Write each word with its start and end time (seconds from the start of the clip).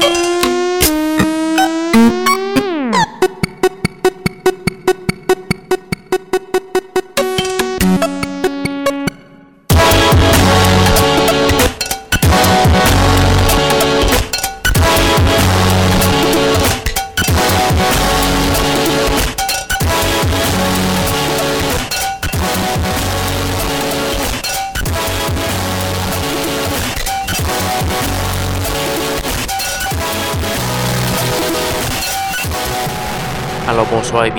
Bonsoir 0.00 0.40
et 0.44 0.49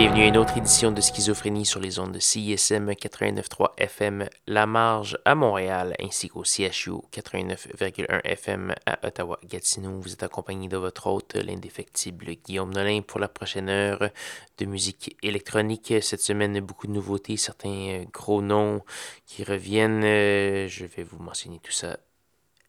bienvenue 0.01 0.23
à 0.23 0.27
une 0.29 0.37
autre 0.37 0.57
édition 0.57 0.91
de 0.91 0.99
Schizophrénie 0.99 1.63
sur 1.63 1.79
les 1.79 1.99
ondes 1.99 2.13
de 2.13 2.17
CISM 2.17 2.89
89.3 2.89 3.67
FM 3.77 4.27
La 4.47 4.65
Marge 4.65 5.15
à 5.25 5.35
Montréal 5.35 5.95
ainsi 6.01 6.27
qu'au 6.27 6.43
CHU 6.43 7.03
89.1 7.13 8.21
FM 8.23 8.73
à 8.87 8.97
Ottawa-Gatineau. 9.05 9.99
Vous 9.99 10.13
êtes 10.13 10.23
accompagné 10.23 10.67
de 10.67 10.77
votre 10.77 11.05
hôte, 11.05 11.35
l'indéfectible 11.35 12.33
Guillaume 12.43 12.73
Nolin 12.73 13.01
pour 13.03 13.19
la 13.19 13.27
prochaine 13.27 13.69
heure 13.69 14.09
de 14.57 14.65
musique 14.65 15.15
électronique. 15.21 15.93
Cette 16.01 16.21
semaine, 16.21 16.59
beaucoup 16.61 16.87
de 16.87 16.93
nouveautés, 16.93 17.37
certains 17.37 17.69
euh, 17.69 18.05
gros 18.11 18.41
noms 18.41 18.81
qui 19.27 19.43
reviennent. 19.43 20.03
Euh, 20.03 20.67
je 20.67 20.85
vais 20.85 21.03
vous 21.03 21.21
mentionner 21.21 21.59
tout 21.59 21.71
ça 21.71 21.95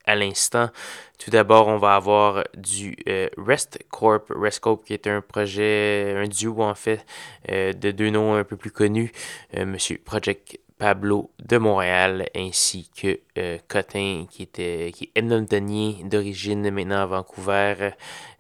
à 0.05 0.15
l'instant. 0.15 0.71
Tout 1.19 1.31
d'abord, 1.31 1.69
on 1.69 1.79
va 1.79 1.95
avoir 1.95 2.45
du 2.57 2.97
euh, 3.09 3.29
Rest 3.37 3.79
Corp, 3.91 4.33
Rest 4.35 4.61
Corp 4.61 4.85
qui 4.85 4.93
est 4.93 5.07
un 5.07 5.21
projet, 5.21 6.15
un 6.17 6.27
duo 6.27 6.63
en 6.63 6.75
fait, 6.75 7.05
euh, 7.51 7.73
de 7.73 7.91
deux 7.91 8.11
noms 8.11 8.35
un 8.35 8.45
peu 8.45 8.57
plus 8.57 8.71
connus, 8.71 9.13
euh, 9.57 9.65
Monsieur 9.65 9.99
Project 9.99 10.59
Pablo 10.83 11.31
de 11.39 11.59
Montréal 11.59 12.27
ainsi 12.35 12.91
que 13.01 13.21
euh, 13.39 13.57
Cotin 13.69 14.27
qui 14.29 14.43
était 14.43 14.91
qui 14.93 15.13
est 15.15 15.23
d'origine 15.23 16.69
maintenant 16.73 17.03
à 17.03 17.07
Vancouver. 17.07 17.91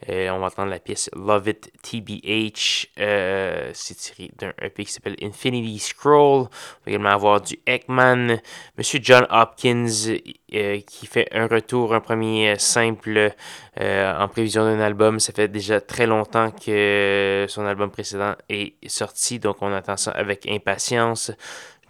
Euh, 0.08 0.28
on 0.30 0.40
va 0.40 0.46
entendre 0.46 0.70
la 0.70 0.80
pièce 0.80 1.08
Love 1.14 1.50
It 1.50 1.72
TBH. 1.82 2.88
Euh, 2.98 3.70
c'est 3.74 3.94
tiré 3.94 4.32
d'un 4.36 4.52
EP 4.60 4.84
qui 4.84 4.90
s'appelle 4.90 5.14
Infinity 5.22 5.78
Scroll. 5.78 6.40
On 6.40 6.84
va 6.84 6.88
également 6.88 7.10
avoir 7.10 7.40
du 7.40 7.60
Ekman, 7.64 8.40
Monsieur 8.76 8.98
John 9.00 9.24
Hopkins 9.30 10.16
qui 10.48 11.06
fait 11.06 11.28
un 11.32 11.46
retour, 11.46 11.94
un 11.94 12.00
premier 12.00 12.58
simple 12.58 13.32
en 13.80 14.28
prévision 14.28 14.64
d'un 14.64 14.80
album. 14.80 15.20
Ça 15.20 15.32
fait 15.32 15.48
déjà 15.48 15.80
très 15.80 16.06
longtemps 16.06 16.50
que 16.50 17.46
son 17.48 17.64
album 17.64 17.90
précédent 17.90 18.34
est 18.50 18.74
sorti, 18.88 19.38
donc 19.38 19.58
on 19.60 19.72
attend 19.72 19.96
ça 19.96 20.10
avec 20.10 20.46
impatience. 20.46 21.30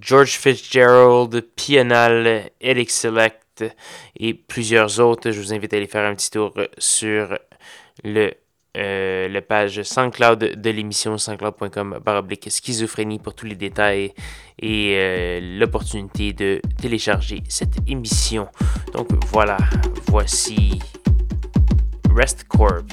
George 0.03 0.37
Fitzgerald, 0.37 1.41
Pianal, 1.55 2.51
Eric 2.61 2.91
Select 2.91 3.65
et 4.19 4.35
plusieurs 4.35 4.99
autres. 4.99 5.31
Je 5.31 5.41
vous 5.41 5.55
invite 5.55 5.73
à 5.73 5.77
aller 5.77 5.87
faire 5.87 6.05
un 6.05 6.15
petit 6.17 6.31
tour 6.31 6.53
sur 6.79 7.39
le 8.03 8.33
euh, 8.75 9.29
la 9.29 9.43
page 9.43 9.83
SoundCloud 9.83 10.39
de 10.59 10.71
l'émission 10.71 11.19
soundcloud.com 11.19 12.01
baroblique 12.03 12.51
schizophrénie 12.51 13.19
pour 13.19 13.35
tous 13.35 13.45
les 13.45 13.55
détails 13.55 14.15
et 14.59 14.95
euh, 14.97 15.59
l'opportunité 15.59 16.33
de 16.33 16.63
télécharger 16.81 17.43
cette 17.49 17.77
émission. 17.87 18.49
Donc 18.95 19.09
voilà, 19.27 19.59
voici 20.07 20.79
Rest 22.17 22.45
Corp 22.45 22.87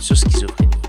sur 0.00 0.16
schizophrénie. 0.16 0.79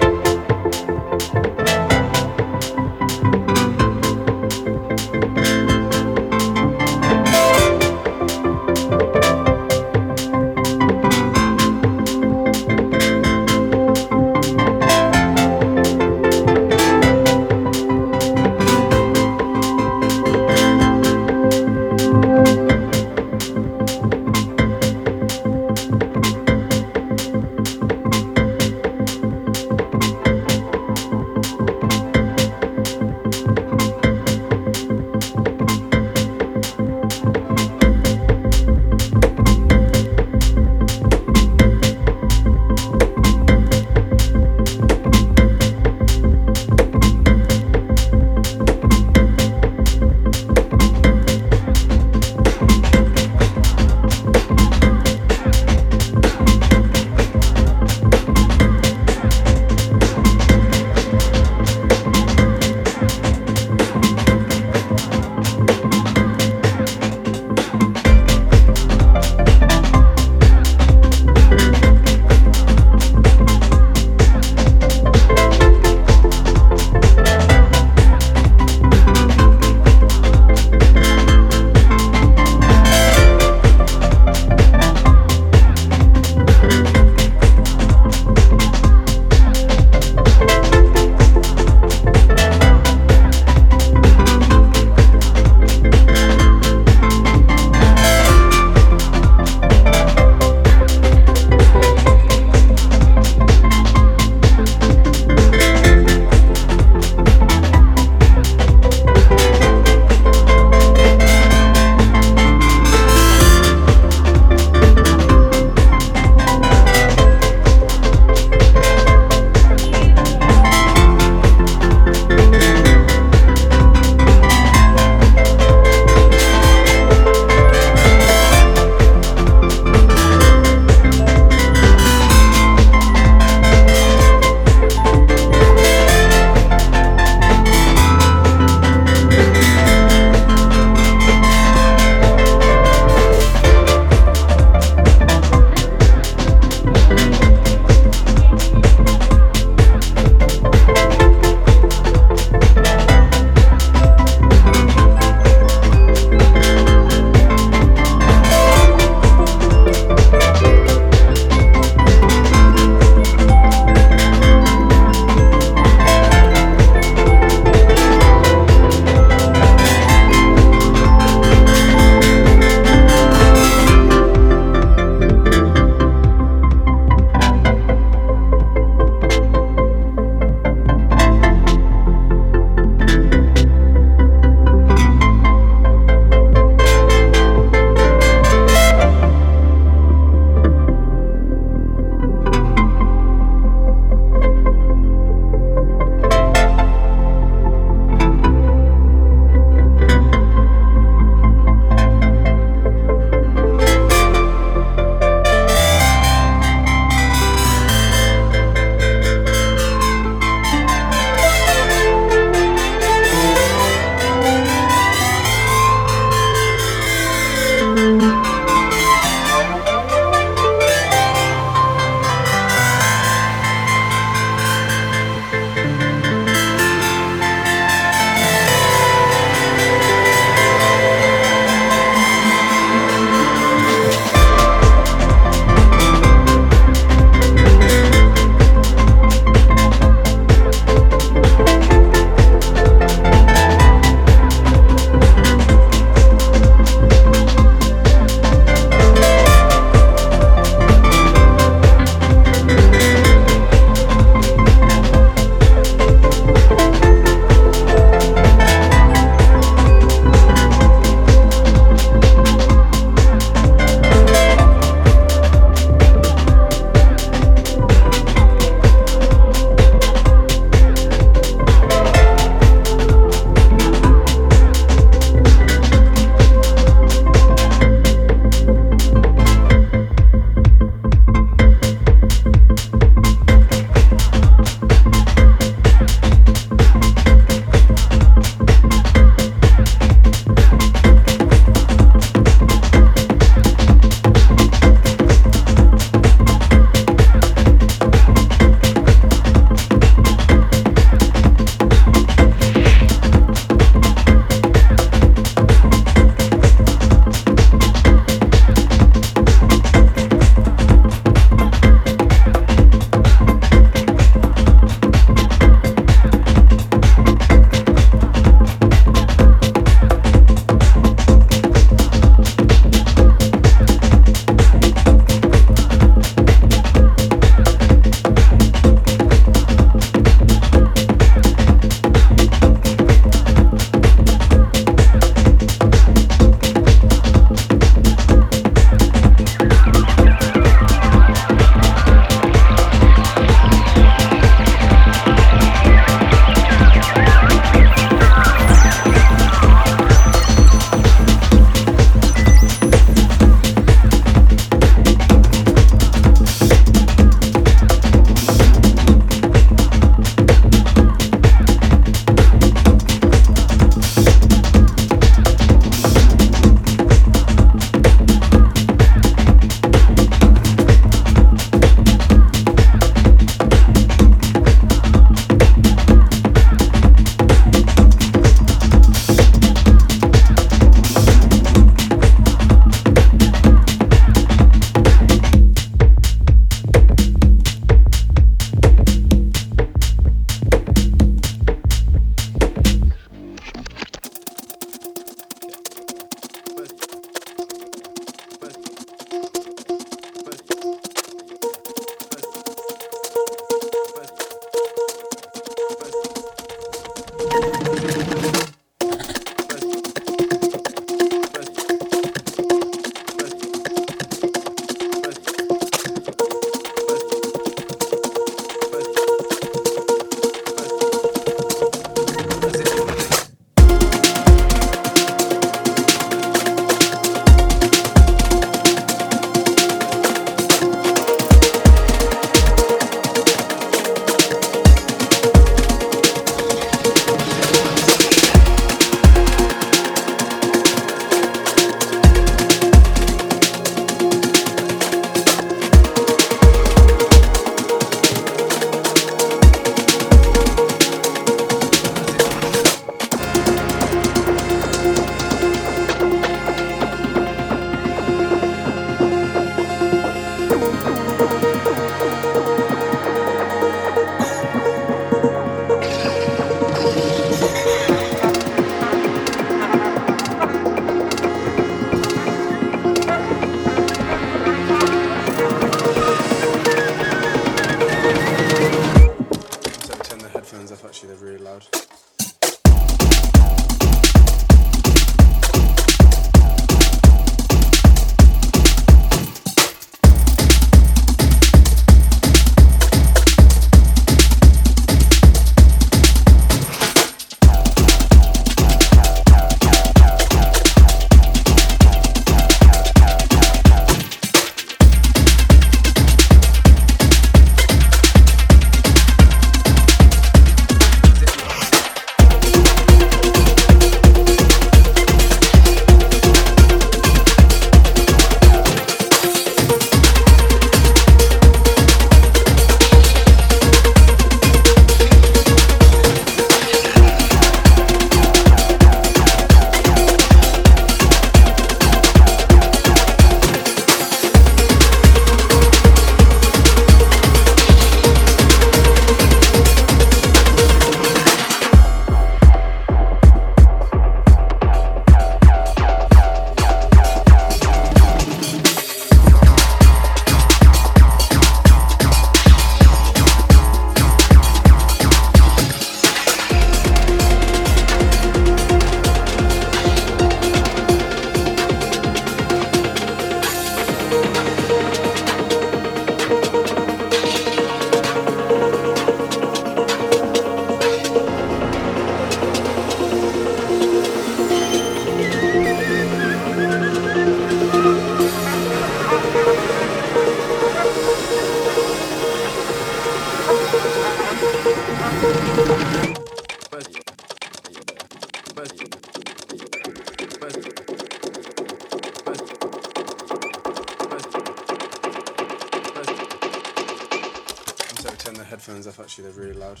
Headphones 598.72 599.06
off, 599.06 599.20
actually, 599.20 599.44
they're 599.44 599.52
really 599.52 599.74
loud. 599.74 600.00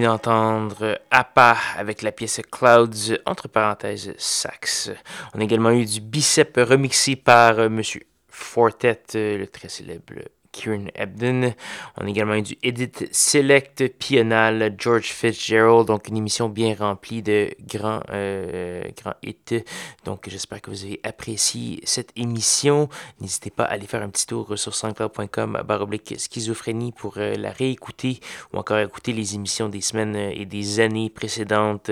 D'entendre 0.00 0.98
APA 1.10 1.56
avec 1.76 2.02
la 2.02 2.12
pièce 2.12 2.40
Clouds, 2.50 3.16
entre 3.24 3.48
parenthèses 3.48 4.14
sax. 4.18 4.90
On 5.34 5.40
a 5.40 5.44
également 5.44 5.70
eu 5.70 5.84
du 5.84 6.00
Bicep 6.00 6.56
remixé 6.56 7.16
par 7.16 7.58
euh, 7.58 7.68
Monsieur 7.68 8.02
Fortet, 8.28 9.02
euh, 9.14 9.38
le 9.38 9.46
très 9.46 9.68
célèbre 9.68 10.14
Kieran 10.56 10.86
Ebden. 10.94 11.54
On 11.98 12.06
a 12.06 12.08
également 12.08 12.34
eu 12.34 12.42
du 12.42 12.56
Edit 12.62 13.08
Select 13.12 13.98
Pianal 13.98 14.74
George 14.78 15.12
Fitzgerald, 15.12 15.86
donc 15.86 16.08
une 16.08 16.16
émission 16.16 16.48
bien 16.48 16.74
remplie 16.74 17.22
de 17.22 17.50
grands, 17.60 18.00
euh, 18.10 18.82
grands 18.96 19.14
hits. 19.22 19.62
Donc 20.04 20.28
j'espère 20.28 20.62
que 20.62 20.70
vous 20.70 20.84
avez 20.84 20.98
apprécié 21.02 21.80
cette 21.84 22.10
émission. 22.16 22.88
N'hésitez 23.20 23.50
pas 23.50 23.64
à 23.64 23.72
aller 23.72 23.86
faire 23.86 24.02
un 24.02 24.08
petit 24.08 24.26
tour 24.26 24.58
sur 24.58 24.74
sanscloud.com 24.74 25.62
baroblique 25.66 26.14
schizophrénie 26.18 26.92
pour 26.92 27.18
euh, 27.18 27.34
la 27.34 27.50
réécouter 27.50 28.20
ou 28.54 28.56
encore 28.56 28.78
écouter 28.78 29.12
les 29.12 29.34
émissions 29.34 29.68
des 29.68 29.82
semaines 29.82 30.16
et 30.16 30.46
des 30.46 30.80
années 30.80 31.10
précédentes. 31.10 31.90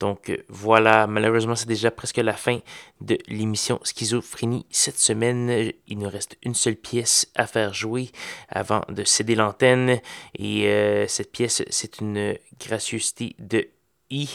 Donc 0.00 0.30
voilà, 0.48 1.06
malheureusement 1.06 1.56
c'est 1.56 1.68
déjà 1.68 1.90
presque 1.90 2.18
la 2.18 2.34
fin 2.34 2.58
de 3.02 3.18
l'émission 3.26 3.78
Schizophrénie 3.82 4.66
cette 4.70 4.98
semaine. 4.98 5.72
Il 5.86 5.98
nous 5.98 6.08
reste 6.08 6.36
une 6.42 6.54
seule 6.54 6.76
pièce 6.76 7.30
à 7.34 7.46
faire 7.46 7.74
jouer 7.74 8.10
avant 8.48 8.82
de 8.88 9.04
céder 9.04 9.34
l'antenne. 9.34 10.00
Et 10.38 10.66
euh, 10.68 11.06
cette 11.08 11.32
pièce, 11.32 11.62
c'est 11.70 12.00
une 12.00 12.36
gracieuseté 12.58 13.36
de 13.38 13.68
E, 14.12 14.26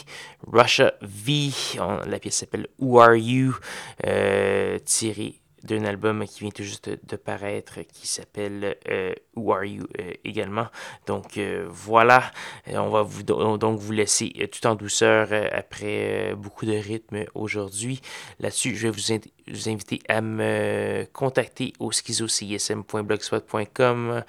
Russia 0.46 0.94
V. 1.02 1.50
la 2.06 2.18
pièce 2.18 2.36
s'appelle 2.36 2.66
Who 2.78 2.98
Are 2.98 3.14
You, 3.14 3.56
euh, 4.06 4.78
tirée 4.80 5.40
d'un 5.62 5.84
album 5.84 6.24
qui 6.26 6.40
vient 6.40 6.50
tout 6.50 6.62
juste 6.62 6.88
de 6.88 7.16
paraître 7.16 7.80
qui 7.82 8.06
s'appelle 8.06 8.76
euh, 8.88 9.12
Who 9.38 9.52
Are 9.52 9.64
You 9.64 9.86
euh, 9.98 10.12
également. 10.24 10.66
Donc 11.06 11.38
euh, 11.38 11.66
voilà, 11.68 12.32
on 12.66 12.88
va 12.88 13.02
vous 13.02 13.22
donc 13.22 13.78
vous 13.78 13.92
laisser 13.92 14.32
tout 14.52 14.66
en 14.66 14.74
douceur 14.74 15.28
après 15.52 16.34
beaucoup 16.36 16.66
de 16.66 16.72
rythme 16.72 17.24
aujourd'hui. 17.34 18.00
Là-dessus, 18.40 18.74
je 18.76 18.88
vais 18.88 18.90
vous, 18.90 19.12
inviter 19.68 20.00
à 20.08 20.20
me 20.20 21.06
contacter 21.12 21.72
au 21.78 21.92
schizocism.blogspot.com, 21.92 24.24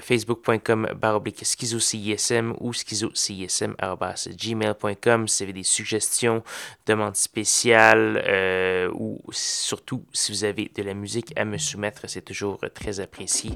facebook.com 0.00 0.88
baroblique 0.94 1.44
schizocism 1.44 2.54
ou 2.60 2.72
schizocism.gmail.com 2.72 5.28
si 5.28 5.38
vous 5.38 5.44
avez 5.44 5.52
des 5.52 5.62
suggestions, 5.62 6.42
demandes 6.86 7.14
spéciales 7.16 8.90
ou 8.94 9.20
surtout 9.30 10.04
si 10.12 10.32
vous 10.32 10.44
avez 10.44 10.70
de 10.74 10.82
la 10.82 10.94
musique 10.94 11.32
à 11.36 11.44
me 11.44 11.58
soumettre, 11.58 12.08
c'est 12.08 12.22
toujours 12.22 12.58
très 12.74 13.00
apprécié. 13.00 13.50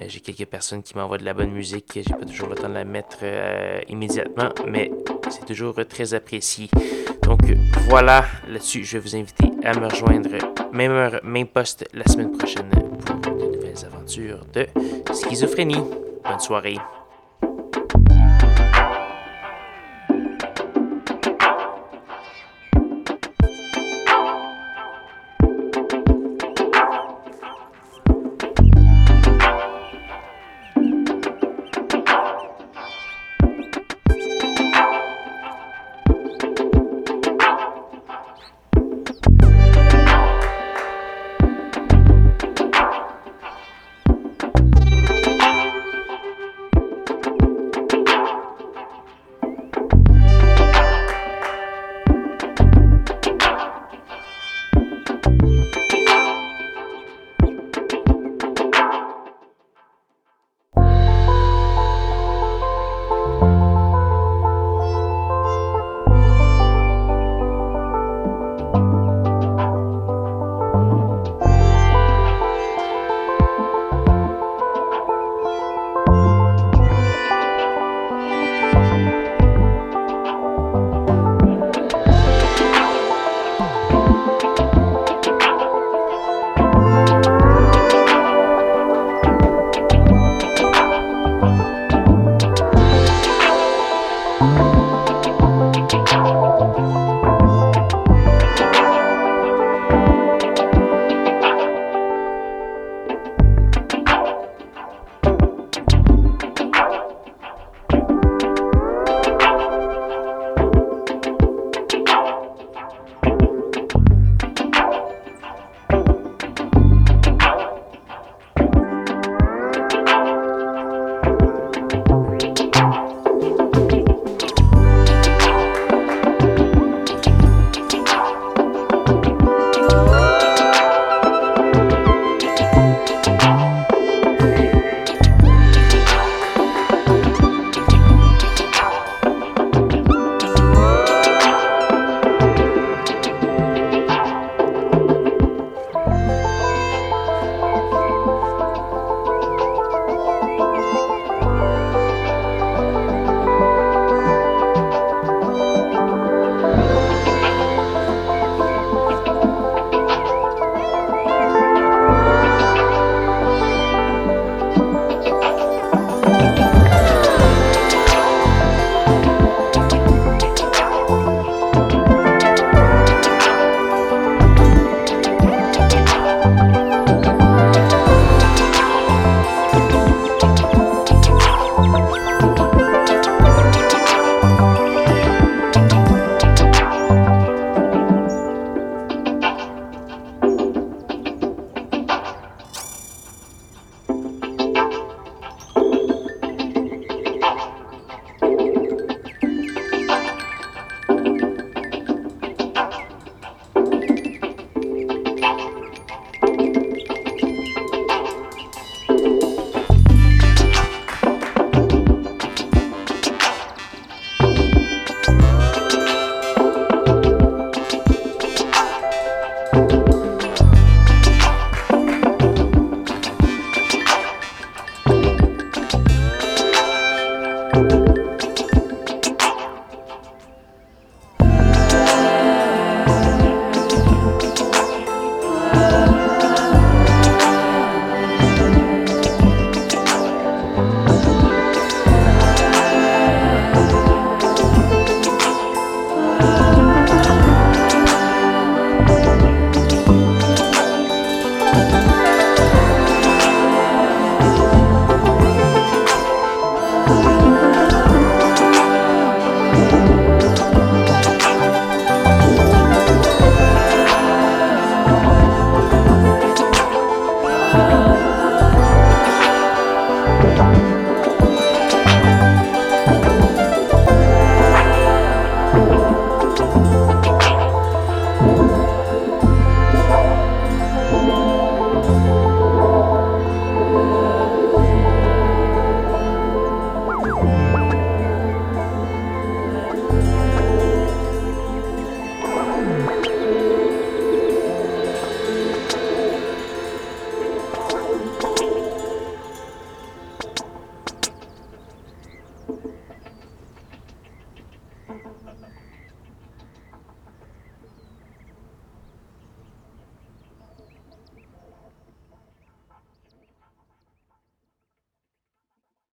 Euh, 0.00 0.08
quelques 0.24 0.46
personnes 0.46 0.82
qui 0.82 0.96
m'envoient 0.96 1.18
de 1.18 1.24
la 1.24 1.34
bonne 1.34 1.50
musique, 1.50 1.92
j'ai 1.94 2.14
pas 2.14 2.24
toujours 2.24 2.48
le 2.48 2.56
temps 2.56 2.68
de 2.68 2.74
la 2.74 2.84
mettre 2.84 3.18
euh, 3.22 3.80
immédiatement, 3.88 4.48
mais 4.66 4.90
c'est 5.30 5.44
toujours 5.44 5.74
très 5.88 6.14
apprécié. 6.14 6.68
Donc 7.22 7.40
voilà, 7.88 8.24
là-dessus, 8.48 8.84
je 8.84 8.96
vais 8.96 9.00
vous 9.00 9.16
inviter 9.16 9.50
à 9.62 9.78
me 9.78 9.86
rejoindre 9.86 10.30
même 10.72 10.92
heure, 10.92 11.20
même 11.22 11.46
poste 11.46 11.86
la 11.92 12.04
semaine 12.06 12.36
prochaine 12.36 12.70
pour 12.70 13.16
de 13.38 13.56
nouvelles 13.56 13.84
aventures 13.84 14.44
de 14.52 14.66
schizophrénie. 15.12 15.82
Bonne 16.24 16.40
soirée. 16.40 16.78